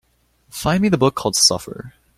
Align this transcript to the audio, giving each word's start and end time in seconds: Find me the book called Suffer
Find 0.49 0.81
me 0.81 0.89
the 0.89 0.97
book 0.97 1.13
called 1.13 1.35
Suffer 1.35 1.93